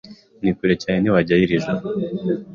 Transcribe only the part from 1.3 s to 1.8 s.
iri